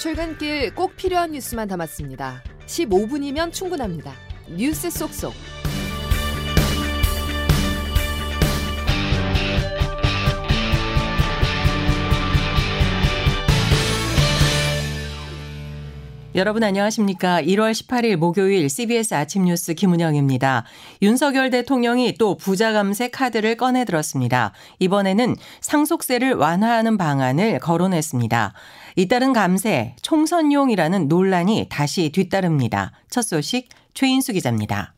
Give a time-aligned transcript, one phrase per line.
[0.00, 2.42] 출근길 꼭 필요한 뉴스만 담았습니다.
[2.64, 4.14] 15분이면 충분합니다.
[4.48, 5.34] 뉴스 속속.
[16.36, 17.42] 여러분 안녕하십니까.
[17.42, 20.64] 1월 18일 목요일 CBS 아침 뉴스 김은영입니다.
[21.02, 24.52] 윤석열 대통령이 또 부자 감세 카드를 꺼내 들었습니다.
[24.78, 28.54] 이번에는 상속세를 완화하는 방안을 거론했습니다.
[28.94, 32.92] 잇따른 감세 총선용이라는 논란이 다시 뒤따릅니다.
[33.10, 34.94] 첫 소식 최인수 기자입니다.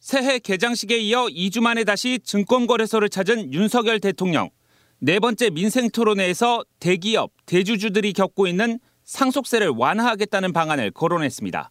[0.00, 4.48] 새해 개장식에 이어 2주 만에 다시 증권거래소를 찾은 윤석열 대통령.
[5.00, 11.70] 네 번째 민생 토론회에서 대기업, 대주주들이 겪고 있는 상속세를 완화하겠다는 방안을 거론했습니다.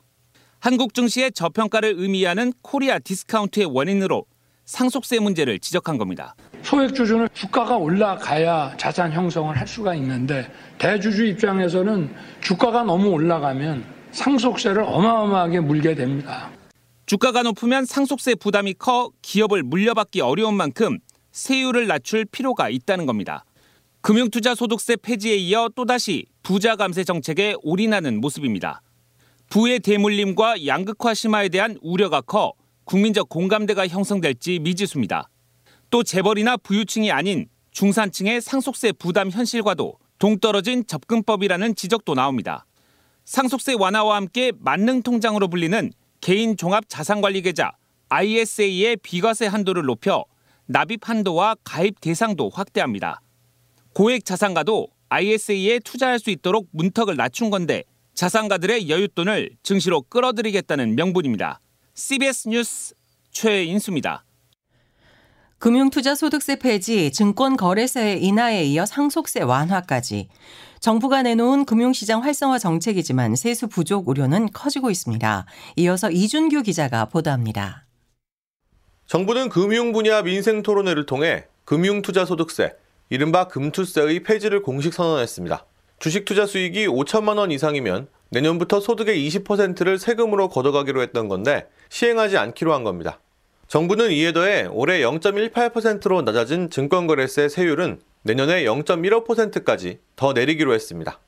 [0.60, 4.26] 한국 증시의 저평가를 의미하는 Korea discount의 원인으로
[4.66, 6.36] 상속세 문제를 지적한 겁니다.
[6.62, 14.84] 소액 주주는 주가가 올라가야 자산 형성을 할 수가 있는데 대주주 입장에서는 주가가 너무 올라가면 상속세를
[14.84, 16.50] 어마어마하게 물게 됩니다.
[17.06, 21.00] 주가가 높으면 상속세 부담이 커 기업을 물려받기 어려운 만큼
[21.32, 23.44] 세율을 낮출 필요가 있다는 겁니다.
[24.04, 28.82] 금융투자소득세 폐지에 이어 또다시 부자 감세 정책에 올인하는 모습입니다.
[29.50, 32.52] 부의 대물림과 양극화 심화에 대한 우려가 커
[32.84, 35.30] 국민적 공감대가 형성될지 미지수입니다.
[35.90, 42.66] 또 재벌이나 부유층이 아닌 중산층의 상속세 부담 현실과도 동떨어진 접근법이라는 지적도 나옵니다.
[43.24, 47.72] 상속세 완화와 함께 만능 통장으로 불리는 개인 종합 자산관리 계좌
[48.10, 50.26] ISA의 비과세 한도를 높여
[50.66, 53.22] 납입 한도와 가입 대상도 확대합니다.
[53.94, 57.84] 고액 자산가도 ISA에 투자할 수 있도록 문턱을 낮춘 건데
[58.16, 61.60] 자산가들의 여윳돈을 증시로 끌어들이겠다는 명분입니다.
[61.94, 62.96] CBS 뉴스
[63.32, 64.26] 최인수입니다.
[65.60, 70.28] 금융투자소득세 폐지, 증권거래세 인하에 이어 상속세 완화까지
[70.80, 75.46] 정부가 내놓은 금융시장 활성화 정책이지만 세수 부족 우려는 커지고 있습니다.
[75.78, 77.86] 이어서 이준규 기자가 보도합니다.
[79.06, 82.76] 정부는 금융 분야 민생 토론회를 통해 금융투자소득세,
[83.10, 85.66] 이른바 금투세의 폐지를 공식 선언했습니다.
[86.00, 92.74] 주식 투자 수익이 5천만 원 이상이면 내년부터 소득의 20%를 세금으로 걷어가기로 했던 건데 시행하지 않기로
[92.74, 93.20] 한 겁니다.
[93.68, 101.20] 정부는 이에 더해 올해 0.18%로 낮아진 증권거래세 세율은 내년에 0.15%까지 더 내리기로 했습니다.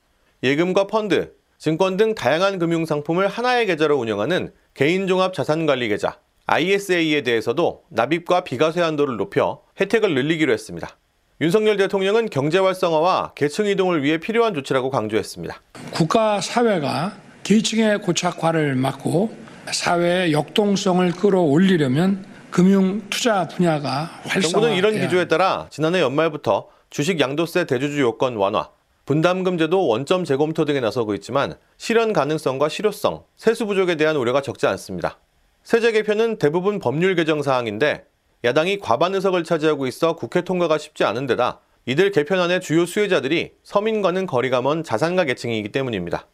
[0.44, 9.18] 예금과 펀드, 증권 등 다양한 금융상품을 하나의 계좌로 운영하는 개인종합자산관리계좌 ISA에 대해서도 납입과 비과세 한도를
[9.18, 10.98] 높여 혜택을 늘리기로 했습니다.
[11.42, 15.62] 윤석열 대통령은 경제 활성화와 계층 이동을 위해 필요한 조치라고 강조했습니다.
[15.92, 17.14] 국가 사회가
[17.44, 19.36] 계층의 고착화를 막고
[19.70, 24.42] 사회의 역동성을 끌어올리려면 금융 투자 분야가 활성화.
[24.42, 28.70] 정부는 이런 기조에 따라 지난해 연말부터 주식 양도세 대주주 요건 완화,
[29.04, 34.68] 분담금 제도 원점 재검토 등에 나서고 있지만 실현 가능성과 실효성, 세수 부족에 대한 우려가 적지
[34.68, 35.20] 않습니다.
[35.64, 38.06] 세제 개편은 대부분 법률 개정 사항인데
[38.46, 44.28] 야당이 과반 의석을 차지하고 있어 국회 통과가 쉽지 않은 데다 이들 개편안의 주요 수혜자들이 서민과는
[44.28, 46.28] 거리가 먼 자산가 계층이기 때문입니다.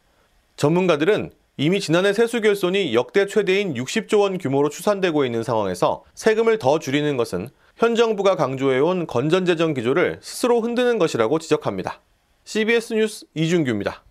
[0.57, 6.79] 전문가들은 이미 지난해 세수 결손이 역대 최대인 60조 원 규모로 추산되고 있는 상황에서 세금을 더
[6.79, 12.01] 줄이는 것은 현 정부가 강조해온 건전재정 기조를 스스로 흔드는 것이라고 지적합니다.
[12.43, 14.03] CBS 뉴스 이준규입니다.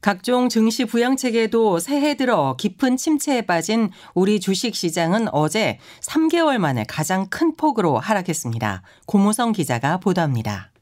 [0.00, 7.26] 각종 증시 부양책에도 새해 들어 깊은 침체에 빠진 우리 주식 시장은 어제 3개월 만에 가장
[7.28, 8.82] 큰 폭으로 하락했습니다.
[9.06, 10.72] 고무성 기자가 보도합니다.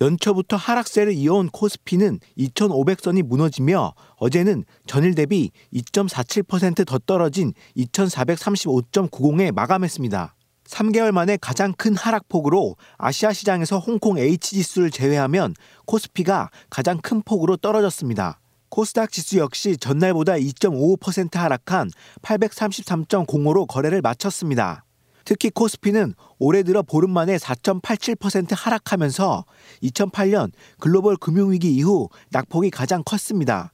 [0.00, 10.33] 연초부터 하락세를 이어온 코스피는 2,500선이 무너지며 어제는 전일 대비 2.47%더 떨어진 2,435.90에 마감했습니다.
[10.66, 15.54] 3개월 만에 가장 큰 하락폭으로 아시아 시장에서 홍콩 H지수를 제외하면
[15.86, 18.40] 코스피가 가장 큰 폭으로 떨어졌습니다.
[18.70, 21.90] 코스닥 지수 역시 전날보다 2.55% 하락한
[22.22, 24.84] 833.05로 거래를 마쳤습니다.
[25.24, 29.44] 특히 코스피는 올해 들어 보름 만에 4.87% 하락하면서
[29.82, 30.50] 2008년
[30.80, 33.73] 글로벌 금융위기 이후 낙폭이 가장 컸습니다.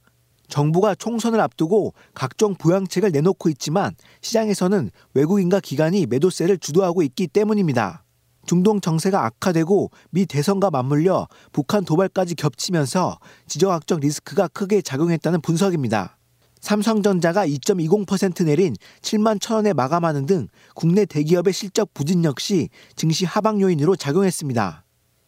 [0.51, 8.03] 정부가 총선을 앞두고 각종 부양책을 내놓고 있지만 시장에서는 외국인과 기관이 매도세를 주도하고 있기 때문입니다.
[8.45, 13.17] 중동 정세가 악화되고 미 대선과 맞물려 북한 도발까지 겹치면서
[13.47, 16.17] 지정학적 리스크가 크게 작용했다는 분석입니다.
[16.59, 23.95] 삼성전자가 2.20% 내린 7만 천원에 마감하는 등 국내 대기업의 실적 부진 역시 증시 하방 요인으로
[23.95, 24.83] 작용했습니다.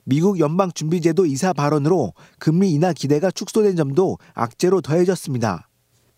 [0.05, 5.69] 미국 연방준비제도 이사 발언으로 금리 인하 기대가 축소된 점도 악재로 더해졌습니다.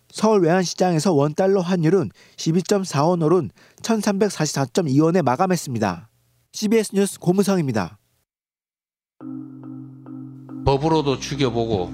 [0.09, 3.49] 서울 외환시장에서 원달러 환율은 12.4원 오른
[3.81, 6.09] 1344.2원에 마감했습니다.
[6.53, 7.99] CBS 뉴스 고무성입니다.
[10.65, 11.93] 법으로도 죽여보고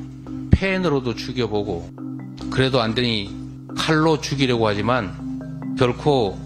[0.51, 1.89] 펜으로도 죽여보고
[2.51, 3.35] 그래도 안 되니
[3.75, 6.37] 칼로 죽이려고 하지만 결코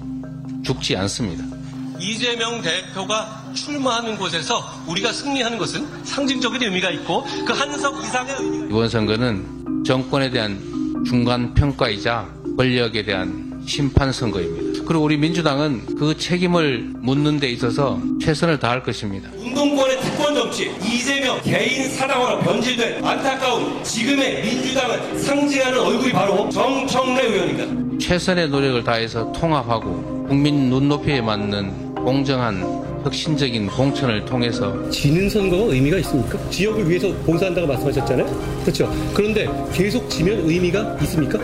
[0.64, 1.55] 죽지 않습니다.
[2.00, 8.90] 이재명 대표가 출마하는 곳에서 우리가 승리하는 것은 상징적인 의미가 있고 그 한석 이상의 의미 이번
[8.90, 10.60] 선거는 정권에 대한
[11.06, 12.28] 중간 평가이자
[12.58, 14.84] 권력에 대한 심판 선거입니다.
[14.88, 19.30] 그리고 우리 민주당은 그 책임을 묻는 데 있어서 최선을 다할 것입니다.
[19.36, 27.98] 운동권의 특권 정치 이재명 개인 사당으로 변질된 안타까운 지금의 민주당을 상징하는 얼굴이 바로 정청래 의원입니다.
[28.00, 32.62] 최선의 노력을 다해서 통합하고 국민 눈높이에 맞는 공정한
[33.04, 36.38] 혁신적인 공천을 통해서 지는 선거가 의미가 있습니까?
[36.52, 38.62] 지역을 위해서 봉사한다고 말씀하셨잖아요.
[38.62, 38.92] 그렇죠.
[39.14, 41.40] 그런데 계속 지면 의미가 있습니까?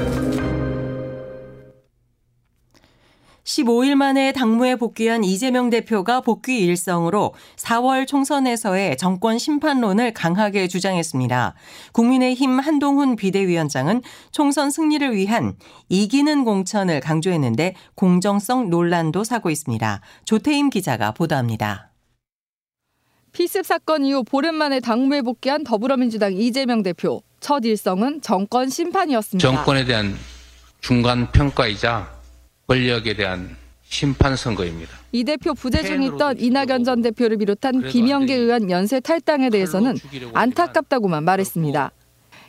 [3.51, 11.55] 15일 만에 당무에 복귀한 이재명 대표가 복귀 일성으로 4월 총선에서의 정권 심판론을 강하게 주장했습니다.
[11.91, 15.55] 국민의힘 한동훈 비대위원장은 총선 승리를 위한
[15.89, 19.99] 이기는 공천을 강조했는데 공정성 논란도 사고 있습니다.
[20.23, 21.91] 조태임 기자가 보도합니다.
[23.33, 27.21] 피습 사건 이후 보름 만에 당무에 복귀한 더불어민주당 이재명 대표.
[27.41, 29.45] 첫 일성은 정권 심판이었습니다.
[29.45, 30.15] 정권에 대한
[30.79, 32.20] 중간 평가이자
[32.67, 34.91] 권력에 대한 심판 선거입니다.
[35.11, 39.97] 이 대표 부재 중있던 이낙연 전 대표를 비롯한 김영계 의원 연쇄 탈당에 대해서는
[40.33, 41.91] 안타깝다고만 말했습니다.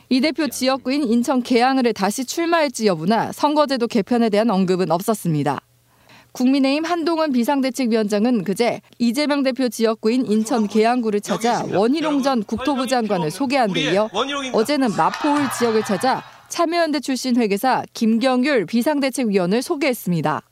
[0.09, 5.59] 이 대표 지역구인 인천 계양을에 다시 출마할지 여부나 선거제도 개편에 대한 언급은 없었습니다.
[6.31, 13.71] 국민의힘 한동훈 비상대책위원장은 그제 이재명 대표 지역구인 인천 계양구를 찾아 원희룡 전 국토부 장관을 소개한
[13.71, 14.09] 데 이어
[14.53, 16.23] 어제는 마포울 지역을 찾아
[16.53, 20.43] 참여연대 출신 회계사 김경률 비상대책위원을 소개했습니다.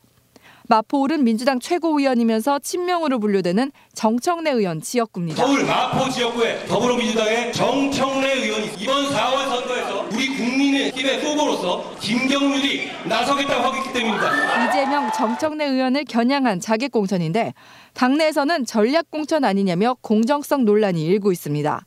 [0.68, 5.45] 마포울은 민주당 최고위원이면서 친명으로 분류되는 정청래 의원 지역구입니다.
[5.45, 13.77] 서울 마포 지역구의 더불어민주당의 정청래 의원이 이번 4월 선거에서 우리 국민의힘의 후보로서 김경률이 나서겠다고 하고
[13.77, 14.69] 있기 때문입니다.
[14.69, 17.53] 이재명 정청래 의원을 겨냥한 자객 공천인데
[17.94, 21.86] 당내에서는 전략 공천 아니냐며 공정성 논란이 일고 있습니다.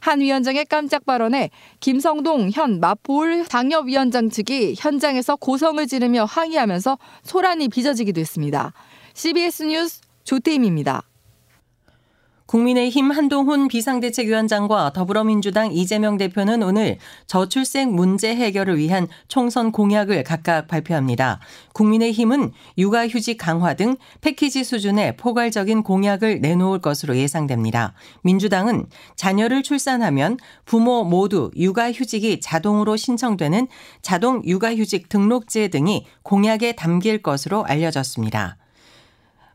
[0.00, 1.50] 한 위원장의 깜짝 발언에
[1.80, 8.72] 김성동 현 마포울 당협위원장 측이 현장에서 고성을 지르며 항의하면서 소란이 빚어지기도 했습니다.
[9.14, 11.07] CBS 뉴스 조태임입니다.
[12.48, 16.96] 국민의힘 한동훈 비상대책위원장과 더불어민주당 이재명 대표는 오늘
[17.26, 21.40] 저출생 문제 해결을 위한 총선 공약을 각각 발표합니다.
[21.74, 27.92] 국민의힘은 육아휴직 강화 등 패키지 수준의 포괄적인 공약을 내놓을 것으로 예상됩니다.
[28.22, 33.68] 민주당은 자녀를 출산하면 부모 모두 육아휴직이 자동으로 신청되는
[34.00, 38.56] 자동 육아휴직 등록제 등이 공약에 담길 것으로 알려졌습니다.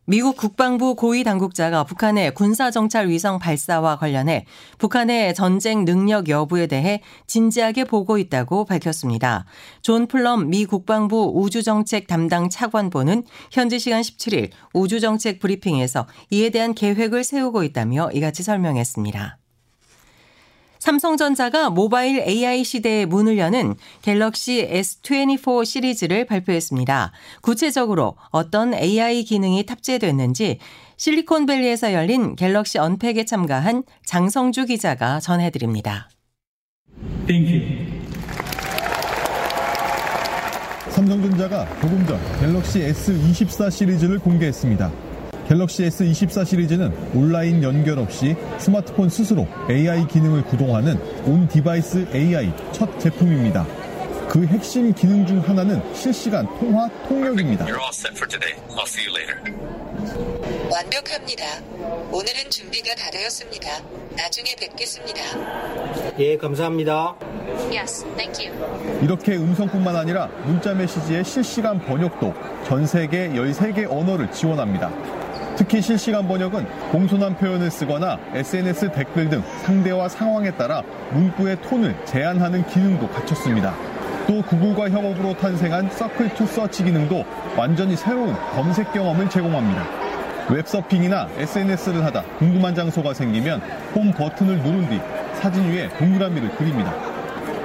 [0.05, 4.45] 미국 국방부 고위 당국자가 북한의 군사정찰 위성 발사와 관련해
[4.77, 9.45] 북한의 전쟁 능력 여부에 대해 진지하게 보고 있다고 밝혔습니다.
[9.81, 17.23] 존 플럼 미 국방부 우주정책 담당 차관보는 현지 시간 17일 우주정책 브리핑에서 이에 대한 계획을
[17.23, 19.37] 세우고 있다며 이같이 설명했습니다.
[20.83, 27.13] 삼성전자가 모바일 AI 시대의 문을 여는 갤럭시 S24 시리즈를 발표했습니다.
[27.39, 30.59] 구체적으로 어떤 AI 기능이 탑재됐는지
[30.97, 36.09] 실리콘밸리에서 열린 갤럭시 언팩에 참가한 장성주 기자가 전해드립니다.
[40.89, 45.12] 삼성전자가 조금 전 갤럭시 S24 시리즈를 공개했습니다.
[45.47, 53.65] 갤럭시 S24 시리즈는 온라인 연결 없이 스마트폰 스스로 AI 기능을 구동하는 on-device AI 첫 제품입니다.
[54.29, 57.67] 그 핵심 기능 중 하나는 실시간 통화 통역입니다.
[60.71, 61.45] 완벽합니다.
[62.11, 63.69] 오늘은 준비가 다 되었습니다.
[64.15, 65.19] 나중에 뵙겠습니다.
[66.17, 67.15] 예, 감사합니다.
[67.71, 69.03] Yes, thank you.
[69.03, 72.33] 이렇게 음성뿐만 아니라 문자 메시지의 실시간 번역도
[72.65, 75.22] 전 세계 13개 언어를 지원합니다.
[75.55, 80.81] 특히 실시간 번역은 공손한 표현을 쓰거나 SNS 댓글 등 상대와 상황에 따라
[81.11, 83.75] 문구의 톤을 제한하는 기능도 갖췄습니다.
[84.27, 87.25] 또 구글과 협업으로 탄생한 Circle to Search 기능도
[87.57, 89.83] 완전히 새로운 검색 경험을 제공합니다.
[90.49, 93.61] 웹서핑이나 SNS를 하다 궁금한 장소가 생기면
[93.95, 94.99] 홈 버튼을 누른 뒤
[95.35, 96.93] 사진 위에 동그라미를 그립니다.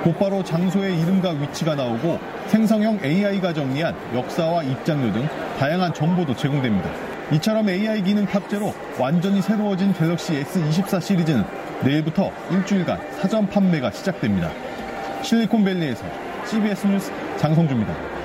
[0.03, 5.29] 곧바로 장소의 이름과 위치가 나오고 생성형 AI가 정리한 역사와 입장료 등
[5.59, 7.18] 다양한 정보도 제공됩니다.
[7.33, 11.45] 이처럼 AI 기능 탑재로 완전히 새로워진 갤럭시 S24 시리즈는
[11.85, 14.51] 내일부터 일주일간 사전 판매가 시작됩니다.
[15.23, 16.05] 실리콘밸리에서
[16.47, 18.18] CBS 뉴스 장성주입니다.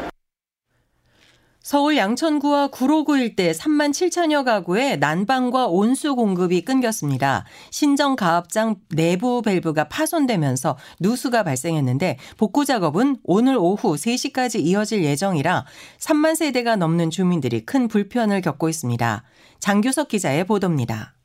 [1.63, 7.45] 서울 양천구와 구로구 일대 3만 7천여 가구에 난방과 온수 공급이 끊겼습니다.
[7.71, 15.65] 신정 가압장 내부 밸브가 파손되면서 누수가 발생했는데 복구 작업은 오늘 오후 3시까지 이어질 예정이라
[15.99, 19.23] 3만 세대가 넘는 주민들이 큰 불편을 겪고 있습니다.
[19.59, 21.15] 장규석 기자의 보도입니다.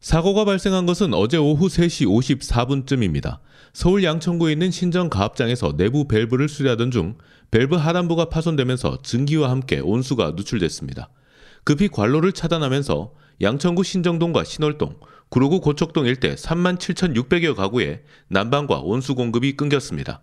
[0.00, 3.38] 사고가 발생한 것은 어제 오후 3시 54분쯤입니다.
[3.72, 7.16] 서울 양천구에 있는 신정 가압장에서 내부 밸브를 수리하던 중
[7.50, 11.08] 밸브 하단부가 파손되면서 증기와 함께 온수가 누출됐습니다.
[11.64, 14.96] 급히 관로를 차단하면서 양천구 신정동과 신월동,
[15.28, 20.22] 구로구 고척동 일대 3만 7,600여 가구에 난방과 온수 공급이 끊겼습니다.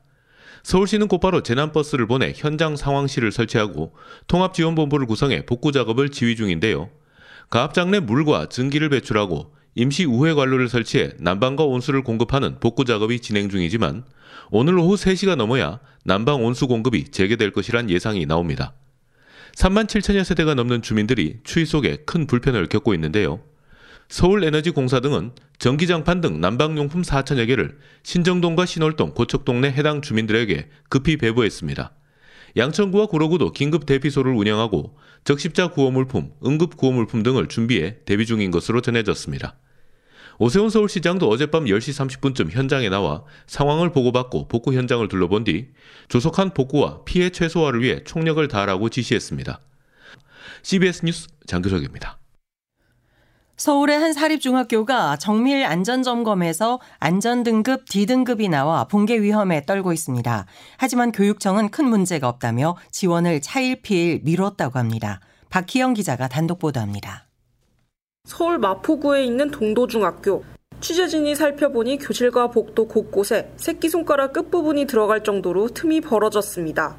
[0.63, 3.93] 서울시는 곧바로 재난버스를 보내 현장 상황실을 설치하고
[4.27, 6.89] 통합지원본부를 구성해 복구 작업을 지휘 중인데요.
[7.49, 13.49] 가압장 내 물과 증기를 배출하고 임시 우회 관로를 설치해 난방과 온수를 공급하는 복구 작업이 진행
[13.49, 14.03] 중이지만
[14.51, 18.73] 오늘 오후 3시가 넘어야 난방 온수 공급이 재개될 것이란 예상이 나옵니다.
[19.55, 23.41] 3만 7천여 세대가 넘는 주민들이 추위 속에 큰 불편을 겪고 있는데요.
[24.09, 31.93] 서울에너지공사 등은 전기장판 등 난방용품 4천여 개를 신정동과 신월동, 고척동 내 해당 주민들에게 급히 배부했습니다.
[32.55, 39.55] 양천구와 구로구도 긴급 대피소를 운영하고 적십자 구호물품, 응급 구호물품 등을 준비해 대비 중인 것으로 전해졌습니다.
[40.43, 45.69] 오세훈 서울시장도 어젯밤 10시 30분쯤 현장에 나와 상황을 보고받고 복구 현장을 둘러본 뒤
[46.09, 49.61] 조속한 복구와 피해 최소화를 위해 총력을 다하라고 지시했습니다.
[50.63, 52.19] CBS 뉴스 장규석입니다.
[53.55, 60.45] 서울의 한 사립중학교가 정밀 안전점검에서 안전등급 D등급이 나와 붕괴 위험에 떨고 있습니다.
[60.75, 65.21] 하지만 교육청은 큰 문제가 없다며 지원을 차일피일 미뤘다고 합니다.
[65.49, 67.27] 박희영 기자가 단독 보도합니다.
[68.25, 70.43] 서울 마포구에 있는 동도중학교.
[70.79, 76.97] 취재진이 살펴보니 교실과 복도 곳곳에 새끼손가락 끝부분이 들어갈 정도로 틈이 벌어졌습니다.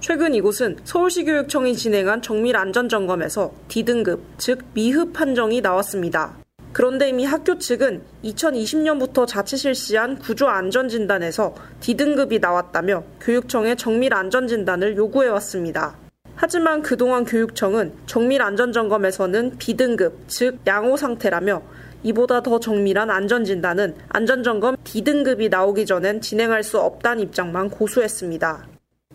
[0.00, 6.36] 최근 이곳은 서울시 교육청이 진행한 정밀 안전 점검에서 D등급, 즉 미흡 판정이 나왔습니다.
[6.72, 14.46] 그런데 이미 학교 측은 2020년부터 자체 실시한 구조 안전 진단에서 D등급이 나왔다며 교육청에 정밀 안전
[14.46, 16.03] 진단을 요구해 왔습니다.
[16.46, 21.62] 하지만 그동안 교육청은 정밀 안전 점검에서는 B등급, 즉 양호 상태라며
[22.02, 28.68] 이보다 더 정밀한 안전 진단은 안전 점검 D등급이 나오기 전엔 진행할 수 없다는 입장만 고수했습니다.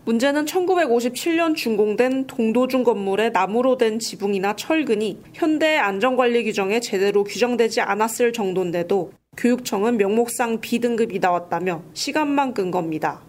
[0.06, 8.32] 문제는 1957년 준공된 동도중 건물의 나무로 된 지붕이나 철근이 현대 안전관리 규정에 제대로 규정되지 않았을
[8.32, 13.20] 정도인데도 교육청은 명목상 B등급이 나왔다며 시간만 끈 겁니다.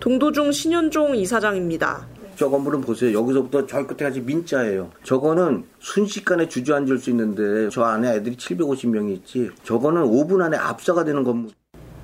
[0.00, 2.11] 동도중 신현종 이사장입니다.
[2.42, 3.16] 저 건물은 보세요.
[3.16, 4.90] 여기서부터 저 끝에까지 민자예요.
[5.04, 9.48] 저거는 순식간에 주저앉을 수 있는데 저 안에 애들이 750명이 있지.
[9.62, 11.52] 저거는 5분 안에 압사가 되는 건물.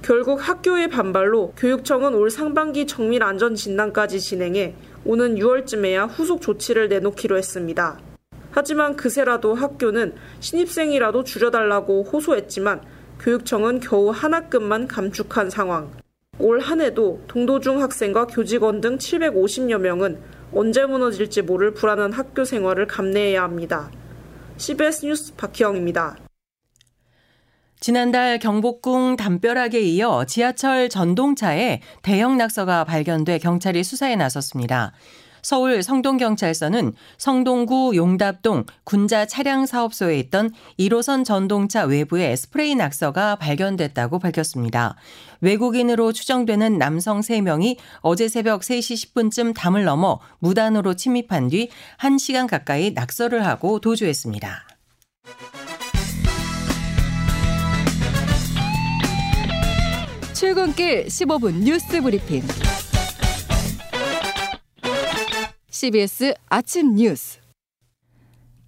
[0.00, 7.36] 결국 학교의 반발로 교육청은 올 상반기 정밀 안전 진단까지 진행해 오는 6월쯤에야 후속 조치를 내놓기로
[7.36, 7.98] 했습니다.
[8.52, 12.82] 하지만 그새라도 학교는 신입생이라도 줄여달라고 호소했지만
[13.18, 15.90] 교육청은 겨우 한 학급만 감축한 상황.
[16.38, 20.18] 올 한 해도 동도중 학생과 교직원 등 750여 명은
[20.52, 23.90] 언제 무너질지 모를 불안한 학교 생활을 감내해야 합니다.
[24.56, 26.16] CBS 뉴스 박희영입니다.
[27.80, 34.92] 지난달 경복궁 담벼락에 이어 지하철 전동차에 대형 낙서가 발견돼 경찰이 수사에 나섰습니다.
[35.42, 44.96] 서울 성동경찰서는 성동구 용답동 군자 차량 사업소에 있던 1호선 전동차 외부에 스프레이 낙서가 발견됐다고 밝혔습니다.
[45.40, 51.68] 외국인으로 추정되는 남성 3명이 어제 새벽 3시 10분쯤 담을 넘어 무단으로 침입한 뒤
[52.00, 54.66] 1시간 가까이 낙서를 하고 도주했습니다.
[60.34, 62.42] 출근길 15분 뉴스 브리핑.
[65.78, 67.37] CBS 아침 뉴스.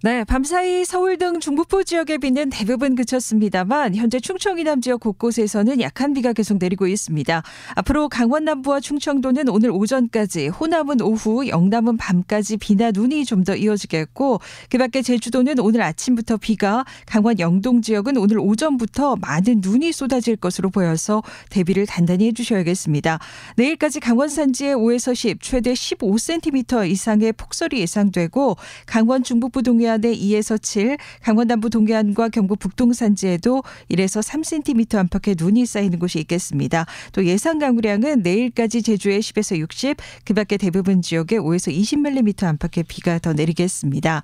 [0.03, 6.13] 네, 밤사이 서울 등 중북부 지역의 비는 대부분 그쳤습니다만 현재 충청 이남 지역 곳곳에서는 약한
[6.13, 7.43] 비가 계속 내리고 있습니다.
[7.75, 14.39] 앞으로 강원 남부와 충청도는 오늘 오전까지, 호남은 오후, 영남은 밤까지 비나 눈이 좀 더 이어지겠고
[14.71, 21.21] 그밖에 제주도는 오늘 아침부터 비가, 강원 영동 지역은 오늘 오전부터 많은 눈이 쏟아질 것으로 보여서
[21.51, 23.19] 대비를 단단히 해주셔야겠습니다.
[23.55, 30.61] 내일까지 강원 산지에 5에서 10, 최대 15cm 이상의 폭설이 예상되고 강원 중북부 동해안 동해안에 2에서
[30.61, 36.85] 7, 강원 남부 동해안과 경북 북동 산지에도 1에서 3cm 안팎의 눈이 쌓이는 곳이 있겠습니다.
[37.11, 43.19] 또 예상 강우량은 내일까지 제주에 10에서 60, 그 밖에 대부분 지역에 5에서 20mm 안팎의 비가
[43.19, 44.21] 더 내리겠습니다.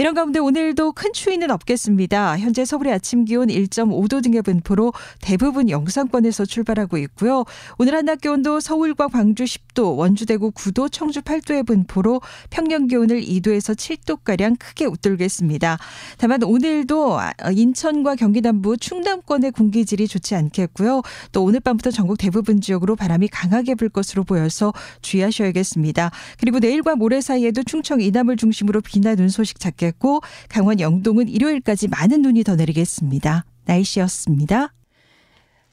[0.00, 2.38] 이런 가운데 오늘도 큰 추위는 없겠습니다.
[2.38, 7.44] 현재 서울의 아침 기온 1.5도 등의 분포로 대부분 영상권에서 출발하고 있고요.
[7.76, 13.76] 오늘 한낮 기온도 서울과 광주 10도, 원주 대구 9도, 청주 8도의 분포로 평년 기온을 2도에서
[13.76, 15.76] 7도 가량 크게 웃돌겠습니다.
[16.16, 17.18] 다만 오늘도
[17.52, 21.02] 인천과 경기 남부 충남권의 공기질이 좋지 않겠고요.
[21.32, 26.10] 또 오늘 밤부터 전국 대부분 지역으로 바람이 강하게 불 것으로 보여서 주의하셔야겠습니다.
[26.38, 29.58] 그리고 내일과 모레 사이에도 충청 이남을 중심으로 비나 눈 소식
[29.90, 33.44] 잡겠고 강원 영동은 일요일까지 많은 눈이 더 내리겠습니다.
[33.64, 34.72] 날씨였습니다.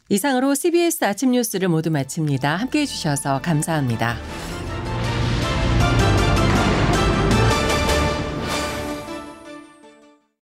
[0.09, 2.55] 이상으로 CBS 아침 뉴스를 모두 마칩니다.
[2.55, 4.17] 함께 해 주셔서 감사합니다.